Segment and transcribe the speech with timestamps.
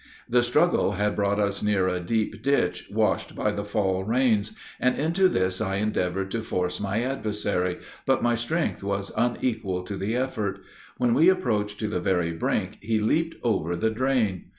[0.27, 4.97] The struggle had brought us near a deep ditch, washed by the fall rains, and
[4.97, 7.77] into this I endeavored to force my adversary,
[8.07, 10.61] but my strength was unequal to the effort;
[10.97, 14.45] when we approached to the very brink, he leaped over the drain.